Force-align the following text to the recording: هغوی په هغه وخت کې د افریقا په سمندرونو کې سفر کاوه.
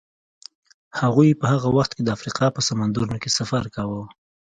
هغوی 0.99 1.29
په 1.39 1.45
هغه 1.53 1.69
وخت 1.77 1.91
کې 1.95 2.01
د 2.03 2.09
افریقا 2.17 2.45
په 2.55 2.61
سمندرونو 2.67 3.15
کې 3.23 3.29
سفر 3.39 3.63
کاوه. 3.75 4.01